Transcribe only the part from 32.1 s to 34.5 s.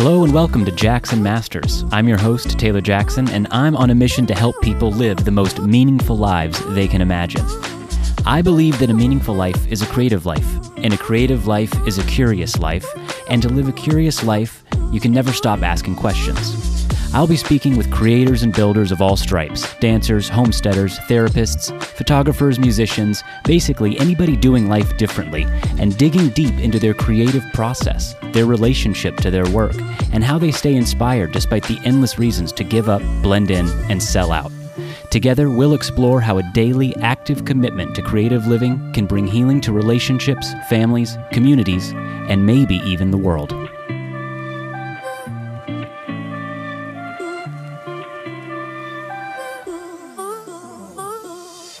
reasons to give up, blend in, and sell